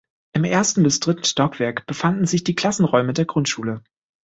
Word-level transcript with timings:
Im 0.33 0.45
ersten 0.45 0.81
bis 0.81 0.99
dritten 0.99 1.25
Stockwerk 1.25 1.85
befanden 1.85 2.25
sich 2.25 2.43
die 2.43 2.55
Klassenräume 2.55 3.13
der 3.13 3.25
Grundschule. 3.25 3.83